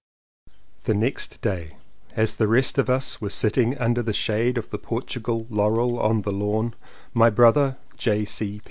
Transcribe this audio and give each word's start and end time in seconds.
The 0.85 0.95
next 0.95 1.41
day 1.41 1.75
as 2.15 2.33
the 2.37 2.47
rest 2.47 2.79
of 2.79 2.89
us 2.89 3.21
were 3.21 3.29
sitting 3.29 3.77
under 3.77 4.01
the 4.01 4.13
shade 4.13 4.57
of 4.57 4.71
the 4.71 4.79
Portugal 4.79 5.45
laurel 5.51 5.99
on 5.99 6.21
the 6.23 6.31
lawn, 6.33 6.73
my 7.13 7.29
brother, 7.29 7.77
J. 7.97 8.25